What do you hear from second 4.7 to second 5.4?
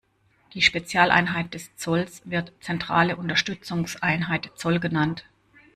genannt.